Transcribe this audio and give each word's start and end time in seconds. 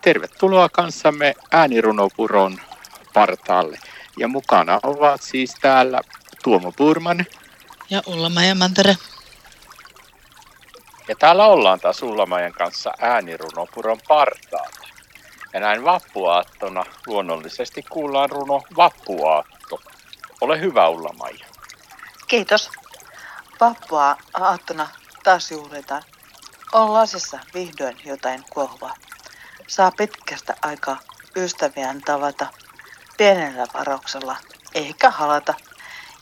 Tervetuloa 0.00 0.68
kanssamme 0.68 1.34
äänirunopuron 1.50 2.60
partaalle. 3.14 3.78
Ja 4.18 4.28
mukana 4.28 4.80
ovat 4.82 5.22
siis 5.22 5.54
täällä 5.60 6.00
Tuomo 6.44 6.72
Purman. 6.72 7.26
Ja 7.90 8.02
Ulla-Maija 8.06 8.54
Mantere. 8.54 8.96
Ja 11.08 11.16
täällä 11.16 11.46
ollaan 11.46 11.80
taas 11.80 12.02
Ulla-Maijan 12.02 12.52
kanssa 12.52 12.92
äänirunopuron 13.00 13.98
partaalla. 14.08 14.88
Ja 15.52 15.60
näin 15.60 15.84
vappuaattona 15.84 16.84
luonnollisesti 17.06 17.82
kuullaan 17.82 18.30
runo 18.30 18.62
Vappuaatto. 18.76 19.80
Ole 20.40 20.60
hyvä 20.60 20.88
Ulla-Maija. 20.88 21.46
Kiitos. 22.28 22.70
Vappua 23.60 24.16
aattona 24.34 24.88
taas 25.24 25.50
juhlitaan. 25.50 26.02
On 26.72 26.92
lasissa 26.92 27.38
vihdoin 27.54 27.96
jotain 28.04 28.44
kuohuvaa. 28.50 28.94
Saa 29.70 29.90
pitkästä 29.90 30.54
aikaa 30.62 31.00
ystäviään 31.36 32.00
tavata 32.00 32.46
pienellä 33.16 33.66
varauksella, 33.74 34.36
eikä 34.74 35.10
halata. 35.10 35.54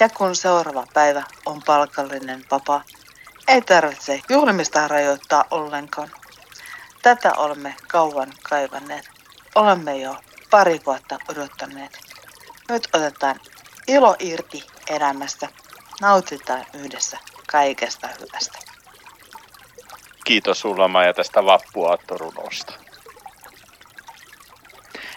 Ja 0.00 0.08
kun 0.08 0.36
seuraava 0.36 0.86
päivä 0.94 1.22
on 1.46 1.62
palkallinen 1.66 2.44
vapaa, 2.50 2.82
ei 3.48 3.62
tarvitse 3.62 4.20
juhlimista 4.28 4.88
rajoittaa 4.88 5.44
ollenkaan. 5.50 6.10
Tätä 7.02 7.32
olemme 7.36 7.74
kauan 7.88 8.32
kaivanneet. 8.42 9.10
Olemme 9.54 9.96
jo 9.96 10.16
pari 10.50 10.80
vuotta 10.86 11.18
odottaneet. 11.28 11.98
Nyt 12.68 12.88
otetaan 12.92 13.40
ilo 13.88 14.16
irti 14.18 14.66
elämästä. 14.88 15.48
Nautitaan 16.00 16.66
yhdessä 16.74 17.18
kaikesta 17.46 18.08
hyvästä. 18.20 18.58
Kiitos 20.24 20.64
Ulla-Maija 20.64 21.14
tästä 21.14 21.44
vappuaattorunosta. 21.44 22.91